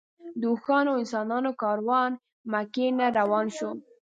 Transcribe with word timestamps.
د 0.39 0.41
اوښانو 0.51 0.89
او 0.93 0.99
انسانانو 1.03 1.51
کاروان 1.61 2.11
مکې 2.51 2.87
نه 2.99 3.07
روان 3.19 3.47
شو. 3.57 3.71